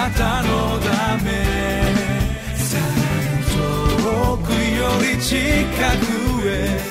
[0.00, 1.28] なたのため。
[2.56, 2.84] さら
[3.36, 3.44] に
[4.02, 5.36] 遠くより近
[5.98, 6.90] くへ。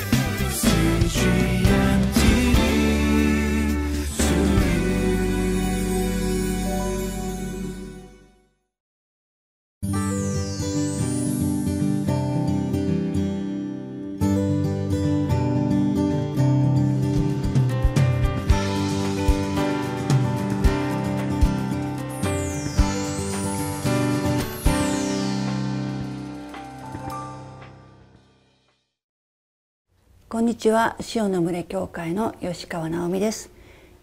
[30.40, 30.96] こんにちは。
[31.14, 33.52] 塩の群れ教会の吉川直美です。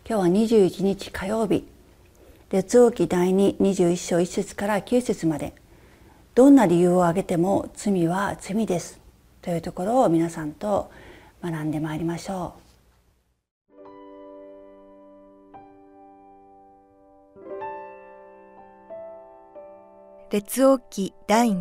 [0.07, 1.67] 今日は21日火曜日。
[2.51, 5.55] 列王記第221章1節から9節まで。
[6.35, 9.01] どんな理由を挙げても罪は罪です。
[9.41, 10.91] というところを皆さんと
[11.43, 12.53] 学んでまいりましょ
[20.29, 20.35] う。
[20.35, 21.57] 列王記第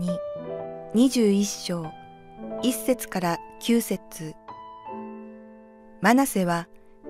[0.93, 1.83] 221章
[2.61, 4.35] 1節から9節。
[6.05, 6.67] マナセは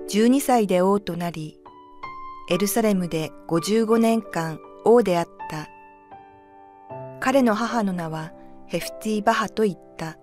[0.08, 1.60] 12歳で王となり、
[2.48, 5.68] エルサレムで55年間王であった。
[7.20, 8.32] 彼の母の名は
[8.64, 10.16] ヘフティバハと言った。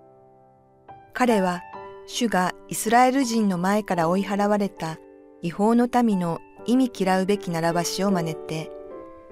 [1.12, 1.62] 彼は
[2.08, 4.98] 主がイスラエル人の前から追い払われた
[5.40, 8.72] 違法の民の意味嫌うべき習わしを真似て、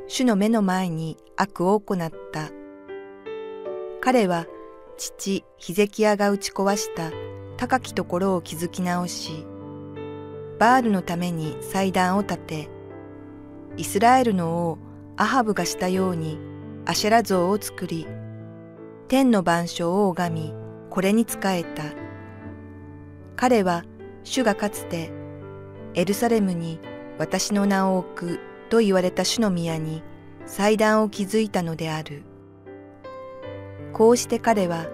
[0.06, 2.50] 主の目の前に悪を行った。
[4.00, 4.46] 彼は
[4.96, 7.10] 父ヒゼキヤが打ち壊した
[7.56, 9.46] 高きところを築き直し、
[10.58, 12.68] バールのために祭壇を建て、
[13.76, 14.78] イスラエルの王
[15.16, 16.38] アハブがしたように
[16.84, 18.06] アシェラ像を作り、
[19.08, 20.54] 天の万象を拝み、
[20.90, 21.84] これに仕えた。
[23.36, 23.84] 彼は
[24.24, 25.10] 主がかつて
[25.94, 26.78] エルサレムに
[27.18, 30.02] 私の名を置くと言われた主の宮に
[30.46, 32.22] 祭壇を築いたのである。
[33.92, 34.86] こうして彼は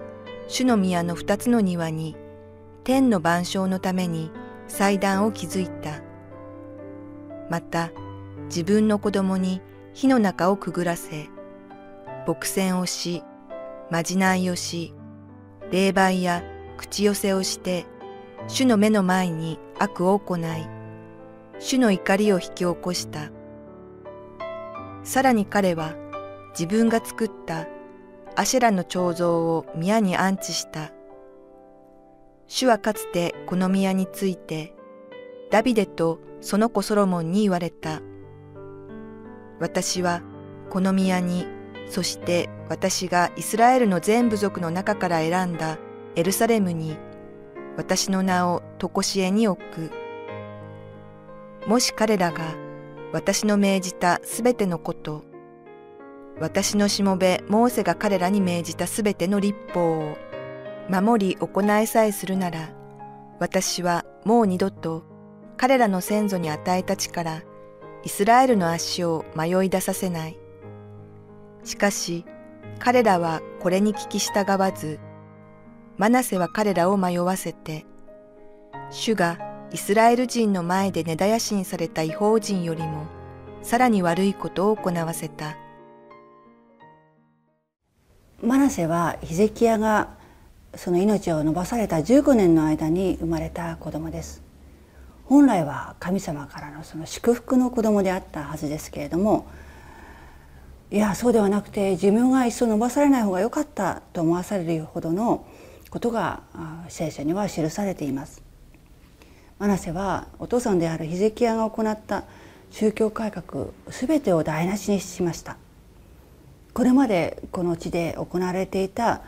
[0.47, 2.15] 主の宮の二つの庭に
[2.89, 4.31] 天の万象のために
[4.67, 6.01] 祭壇を築いた。
[7.47, 7.91] また
[8.45, 9.61] 自分の子供に
[9.93, 11.29] 火の中をくぐらせ、
[12.25, 13.21] 牧船をし、
[13.91, 14.95] まじないをし、
[15.69, 16.43] 霊媒や
[16.77, 17.85] 口寄せをして、
[18.47, 20.41] 主の目の前に悪を行い、
[21.59, 23.29] 主の怒りを引き起こした。
[25.03, 25.93] さらに彼は
[26.57, 27.67] 自分が作った
[28.35, 30.91] アシェラの彫像を宮に安置した。
[32.51, 34.73] 主はかつてこの宮について、
[35.51, 38.01] ダビデとその子ソロモンに言われた。
[39.59, 40.23] 私は
[40.71, 41.45] この宮に、
[41.91, 45.77] そして私がイスラエルの全部族の中から選んだ
[46.15, 46.97] エルサレムに、
[47.77, 49.91] 私の名を常しえに置く。
[51.67, 52.55] もし彼らが
[53.13, 55.23] 私の命じたすべてのこと、
[56.39, 60.17] 私のしもべモーセが彼らに命じたすべての立法を
[60.89, 62.69] 守り行いさえするなら、
[63.39, 65.03] 私はもう二度と
[65.55, 67.43] 彼らの先祖に与えた力、
[68.03, 70.37] イスラエルの足を迷い出させない。
[71.63, 72.25] しかし、
[72.79, 74.99] 彼らはこれに聞き従わず、
[75.97, 77.85] マナセは彼らを迷わせて、
[78.89, 79.37] 主が
[79.71, 83.05] イスラエル人の前で根絶やしにされた違法人よりも、
[83.61, 85.57] さらに悪いことを行わせた。
[88.41, 90.17] マナセはヒゼキヤが
[90.75, 94.41] その命を延ばされた15年の間に生まれた子供です。
[95.25, 99.45] 本来は神様からのその祝福の子供であったはずですけれども
[100.89, 105.45] いやそうではなくて寿命が一層延ばされない方が良かったと思わされるほどの
[105.91, 106.41] ことが
[106.87, 108.41] 聖書には記されています。
[109.59, 112.23] マナセはお父さんであるヒゼキヤが行った
[112.71, 115.57] 宗教改革全てを台無しにしました。
[116.73, 119.21] これまでこの地で行われていた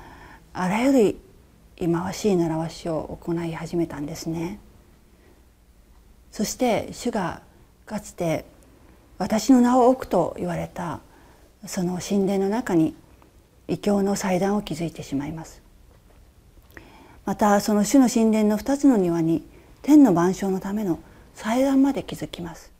[0.54, 1.16] あらゆる
[1.82, 4.60] 忌まわしい習わしを行い始めたんですね。
[6.32, 7.42] そして主が
[7.88, 8.46] かつて
[9.18, 11.00] 私の名を置くと言われた
[11.66, 12.96] その神殿の中に
[13.68, 15.64] 異教の祭壇を築いてしまいます。
[17.26, 19.44] またその主の神殿の二つの庭に
[19.82, 21.00] 天の万象のための
[21.34, 22.72] 祭壇まで築きます。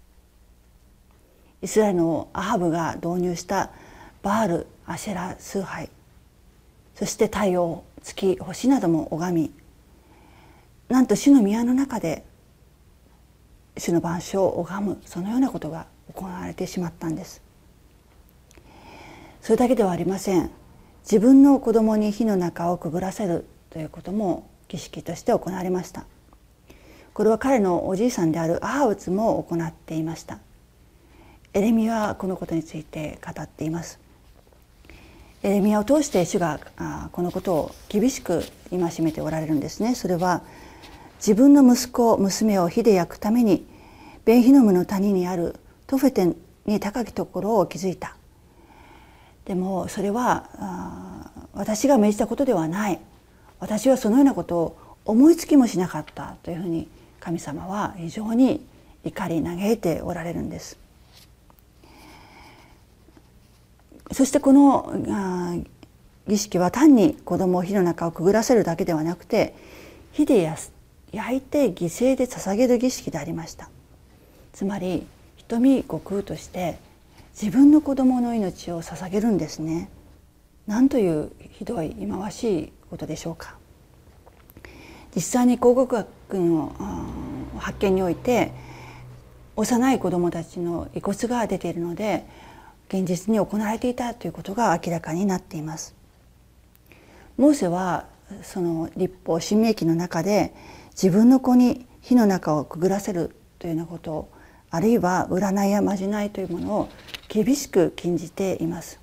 [1.64, 3.72] イスラエルのアハブが導入した
[4.22, 5.90] バールアシェラ崇拝
[6.94, 9.54] そして太陽月星なども拝み
[10.90, 12.26] なんと主の宮の中で
[13.78, 17.42] 主の万象を拝むそのようなことが行われてしまったんです。
[19.42, 20.52] それだけではありません。
[21.04, 26.06] 自分の子供に火の中をくぐらせるということも儀式として行われました。
[27.14, 30.40] これは彼のおじいさんであるアハウツも行っていました。
[31.54, 34.00] エレミはこのことについて語っています。
[35.44, 36.60] エレミアを通して主が
[37.12, 39.96] このことを厳しく戒めておられるんですね。
[39.96, 40.44] それは
[41.18, 43.66] 自分の息子娘を火で焼くために
[44.24, 45.56] ベンヒノムの谷にある
[45.88, 46.36] トフェテン
[46.66, 48.16] に高きところを築いた。
[49.46, 53.00] でもそれは私が命じたことではない。
[53.60, 56.88] 私はそのようなことを思いつきもしなかったというふうに
[57.20, 58.66] 神様は非常に
[59.04, 60.78] 怒り嘆いておられるんです。
[64.14, 65.64] そしてこの
[66.28, 69.56] 儀式は単に子供を火の中をくぐらせるだけではなくて
[70.12, 70.42] 火で
[71.12, 73.70] 焼いて犠牲で捧げる儀式でありました。
[74.54, 76.78] つまり瞳悟空として
[77.40, 79.90] 自分の子供の命を捧げるんですね。
[80.68, 83.56] なんというひどい忌まわしいことでしょうか。
[85.16, 86.74] 実際に考古学の
[87.58, 88.52] 発見において
[89.56, 92.26] 幼い子どもたちの遺骨が出ているので
[92.92, 95.96] 現実に行われていたということが明らかになっています。
[97.38, 98.06] モーセは
[98.44, 100.54] その立法新明記の中で
[100.92, 104.28] 自分の子に火の中をくぐらせるというようなこと
[104.70, 106.90] あるいは占いやまじないというものを
[107.30, 109.00] 厳しく禁じています。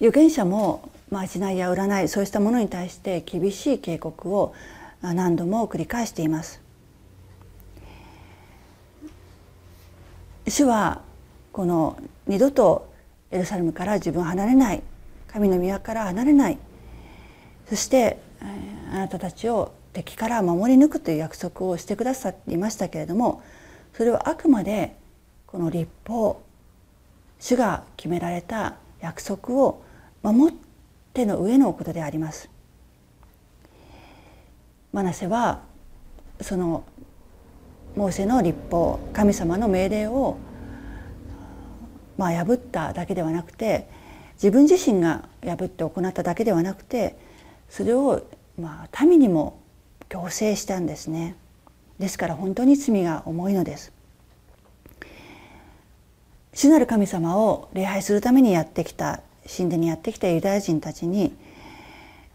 [0.00, 4.54] 預言者もまじないや占いそうしたものに対して厳しい警告を
[5.00, 6.67] 何度も繰り返しています。
[10.50, 11.02] 主は
[11.52, 12.90] この二度と
[13.30, 14.82] エルサレムから自分離れない
[15.26, 16.58] 神の宮から離れない
[17.68, 18.18] そして
[18.90, 23.42] あなたたちを敵から守り抜くという約束をしてくださっていましたけれども
[23.94, 24.96] それはあくまで
[25.46, 26.40] この立法
[27.40, 29.82] 主が決められた約束を
[30.22, 30.56] 守っ
[31.12, 32.50] ての上のことであります。
[34.92, 35.60] マナセは
[36.40, 36.84] その
[37.96, 40.38] モーセの立法神様の命令を
[42.16, 43.88] まあ破っただけではなくて
[44.34, 47.16] 自分自身が破って行っただけではなくて
[47.68, 48.22] それを
[48.58, 49.58] まあ民にも
[50.08, 51.36] 強制したんですね。
[51.98, 53.92] ですから本当に罪が重いのです。
[56.54, 61.32] 主なる神様を礼拝するためにやってきた神殿にやってきたユダヤ人たちに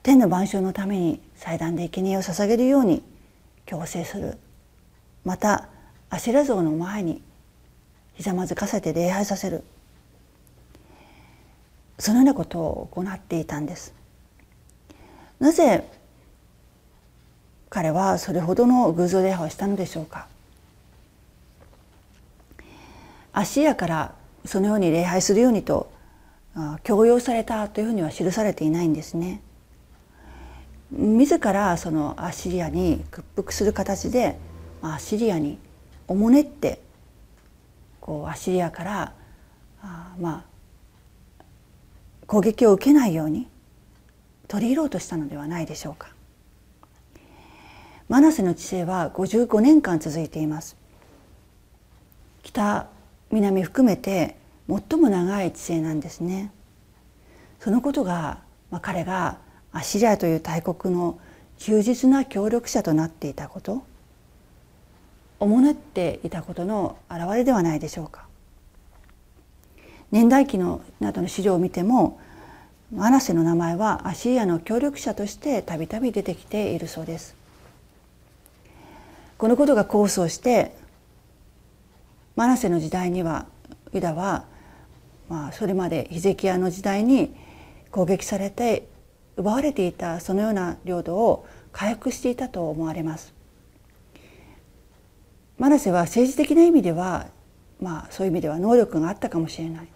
[0.01, 3.01] 天の万象のために祭壇で生贄を捧げるように
[3.65, 4.37] 強制する。
[5.25, 5.67] また
[6.09, 7.21] アシェラ像の前に
[8.13, 9.63] ひざまずかせて礼拝させる。
[11.99, 13.93] そのようなことを行っていたんです。
[15.39, 15.87] なぜ
[17.69, 20.27] 彼はそれほどの偶像礼拝をしたのでしょうか。
[23.31, 24.15] アシアから
[24.45, 25.91] そのように礼拝するようにと
[26.83, 29.41] 強要されたというふうには記されていないんですね。
[30.91, 34.37] 自らそのアッシリアに屈服する形で
[34.83, 35.57] アッシリアに
[36.07, 36.81] おもねって
[38.01, 39.13] こうアッシリアから
[39.81, 40.45] あま
[41.39, 41.43] あ
[42.27, 43.47] 攻撃を受けないように
[44.47, 46.09] 取り入ろうとしたのではないでしょうか。
[48.09, 50.75] マナセの治世は55年間続いています。
[52.43, 52.87] 北
[53.31, 54.35] 南含めて
[54.67, 56.51] 最も長い治世なんですね。
[57.59, 58.39] そのことが、
[58.69, 59.37] まあ、彼が
[59.71, 61.17] アシリアという大国の
[61.57, 63.83] 忠実な協力者となっていたこと
[65.39, 68.25] おもねっていたことの表れではないでしょうか。
[70.11, 72.19] 年代記のなどの資料を見ても
[72.93, 77.35] マナセの名前はアシリアの協力者としてたびたび出てきているそうです。
[79.37, 80.75] このことが構想して
[82.35, 83.47] マナセの時代には
[83.91, 84.45] ユダは
[85.29, 87.33] まあ、それまでヒゼキヤの時代に
[87.91, 88.87] 攻撃されて
[89.35, 93.32] 奪われていたそのような領土を回復していたと思われます。
[95.57, 97.27] マナセは政治的な意味では、
[97.81, 99.87] まあ、そういう意味では能力があったかもしれない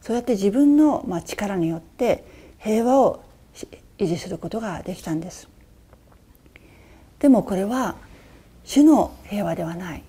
[0.00, 2.24] そうやって自分の、まあ、力によって
[2.58, 3.22] 平和を
[3.98, 5.48] 維持することができたんです。
[7.18, 7.96] でもこれは
[8.64, 10.04] 主の平和ではない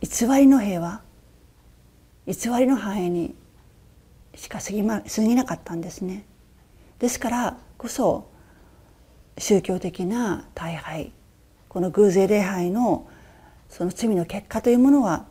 [0.00, 1.02] 偽りの平和
[2.26, 3.34] 偽りの繁栄に
[4.36, 6.24] しか過ぎ,、ま、過ぎなかったんですね。
[6.98, 8.28] ですからこそ
[9.38, 11.12] 宗教的な大敗
[11.68, 13.08] この偶税礼拝の
[13.76, 15.26] その罪の結果というものは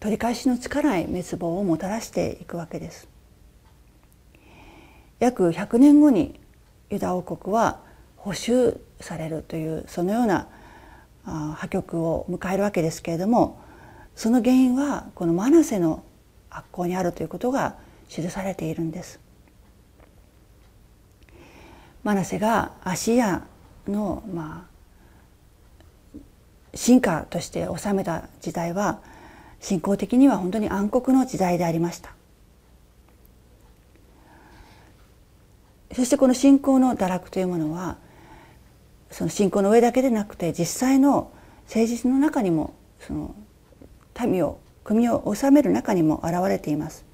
[0.00, 3.06] 取り返しのつかない滅亡をもたらしていくわけです。
[5.18, 6.40] 約100年後に
[6.88, 7.80] ユダ王国は
[8.16, 10.48] 補修されるというそのような
[11.24, 13.60] 破局を迎えるわけですけれども
[14.16, 16.04] その原因はこのマナセの
[16.48, 17.76] 悪行にあるということが
[18.08, 19.20] 記されているんです。
[22.02, 23.42] マナセがアシア
[23.86, 24.73] のまあ
[26.74, 29.00] 進化として治めた時代は
[29.60, 32.14] 信仰的には本当に暗黒の時代でありました。
[35.94, 37.98] そしてこの信仰の堕落というものは
[39.10, 41.30] その信仰の上だけでなくて実際の
[41.66, 43.34] 政治の中にもその
[44.20, 47.04] 民を国を治める中にも現れています。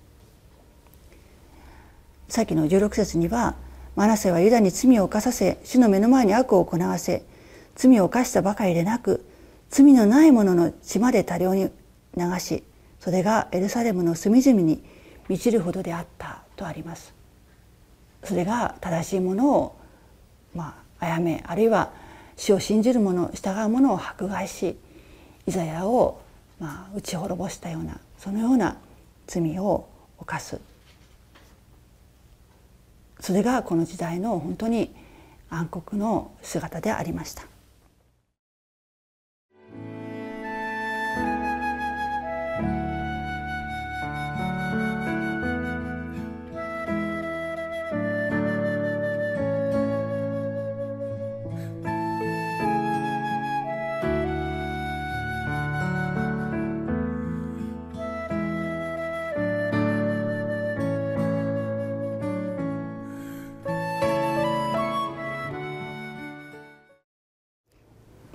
[2.29, 3.55] さっきの16節には
[3.97, 7.25] マナセはユダに罪を犯させ主の目の前に悪を行わせ
[7.75, 9.27] 罪を犯したばかりでなく
[9.71, 11.71] 罪のない者の血まで多量に
[12.17, 12.65] 流し
[12.99, 14.83] それがエルサレムの隅々に
[15.29, 17.15] 満ちるほどであったとあります
[18.25, 19.77] それが正しいものを
[20.55, 21.93] まあ殺めあるいは
[22.37, 24.77] 死を信じる者従う者を迫害し
[25.47, 26.21] イザヤを
[26.59, 28.77] まあ打ち滅ぼしたようなそのような
[29.27, 30.61] 罪を犯す
[33.21, 34.95] それがこの時代の本当に
[35.49, 37.50] 暗黒の姿でありました。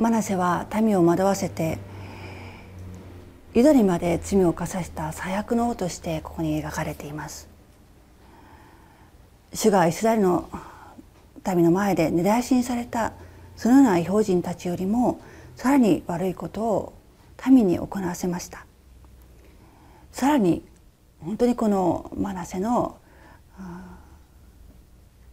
[0.05, 1.79] マナセは民を惑わせて
[3.55, 7.50] ユダにまで罪を犯させた最悪の王としてここに描かれています。
[9.51, 10.47] 主がイスラエルの
[11.55, 13.13] 民の前で根絶やしにされた
[13.55, 15.19] そのような異邦人たちよりも
[15.55, 16.93] さらに悪いことを
[17.50, 18.63] 民に行わせました。
[20.12, 20.63] さらに
[21.19, 23.00] 本当にこのマナセの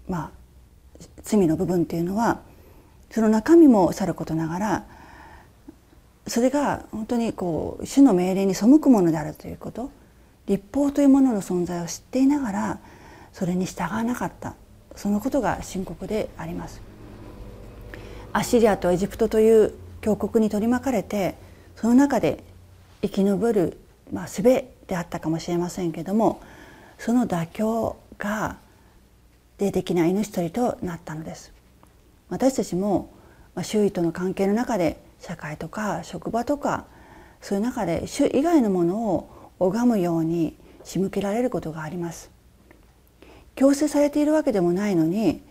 [0.09, 0.31] まあ
[1.23, 2.41] 罪の部分というのは
[3.13, 4.85] その中身もさることながら
[6.27, 9.91] それが本当にこう主の命令に背くものであるということ
[10.47, 12.79] 立法というものの存在を知っていながら
[13.33, 14.55] それに従わなかった
[14.97, 16.83] そのことが深刻であります。
[18.35, 21.35] アッシリアとエジプトという強国に取り巻かれて
[21.77, 22.43] その中で
[23.03, 23.79] 生き延びる、
[24.11, 26.41] まあ、術であったかもしれませんけども
[26.99, 28.57] その妥協が
[29.59, 31.53] 霊的ない命取りとなったのです。
[32.33, 33.13] 私たちも
[33.63, 36.87] 周囲との関係の中で社会とか職場とか
[37.43, 42.31] そういう中で主以外のものを拝むように仕向けられることがあります
[43.55, 45.43] 強制されているわけでもないのに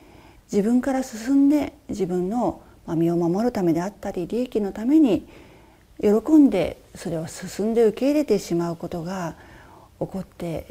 [0.51, 5.27] 自分から進んで自分の身を守るためであったり利益のために
[5.99, 9.35] 喜んでそれを進んで受け入れてしまうことが
[9.99, 10.65] 起こって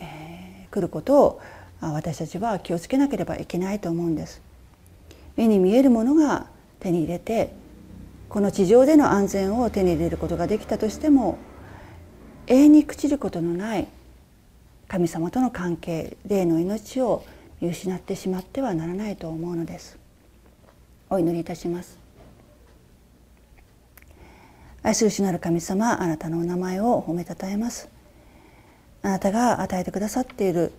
[0.72, 1.40] くることを
[1.80, 4.49] 私たちは気をつけなければいけないと思うんです。
[5.40, 6.48] 目に見えるものが
[6.80, 7.54] 手に入れて
[8.28, 11.38] この地上での安全を手に入れることができたとしても
[12.46, 13.88] 永遠に朽ちることのない
[14.86, 17.24] 神様との関係霊の命を
[17.62, 19.98] 見失ってしまってはならないと思うのです。
[21.08, 21.98] お祈りいたします。
[24.82, 27.88] 愛する主なる神様あなたのお名前を褒めたたえます。
[29.02, 30.72] あなたが与えてくださっている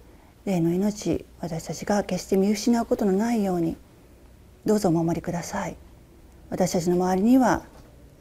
[0.45, 3.77] 霊の命私たちが決して見失うことのないように
[4.65, 5.77] どうぞお守りください。
[6.49, 7.63] 私たちの周りには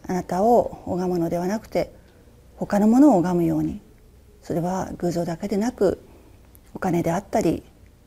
[0.06, 1.92] あなたを拝むのではなくて
[2.56, 3.80] 他のものを拝むように。
[4.42, 6.02] それは偶像だけでなく
[6.75, 7.62] お金であったり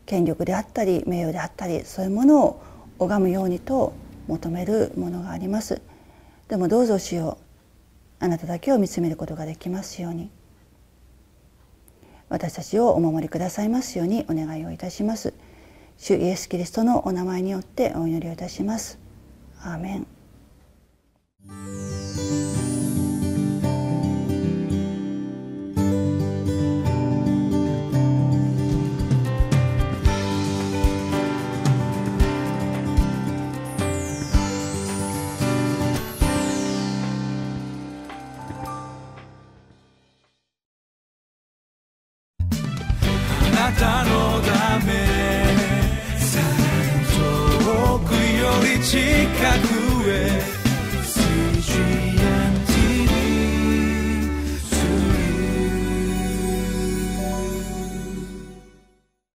[0.05, 2.61] 権力であったり名誉であったりそういうものを
[2.97, 3.93] 拝むようにと
[4.27, 5.81] 求めるものがあります。
[6.47, 7.37] でもどうぞしよ
[8.19, 10.31] うあなただけを見つめることができますように。
[12.29, 15.33] 私たちをお守りくださいますようにお願いをいたします。
[16.05, 18.99] 主イエス・キリストのお名前によってお祈りをいたします。
[19.61, 20.07] アーメン